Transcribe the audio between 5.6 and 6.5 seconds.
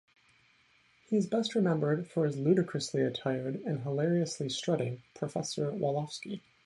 Wallofski".